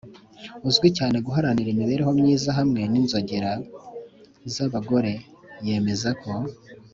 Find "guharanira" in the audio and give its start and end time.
1.27-1.69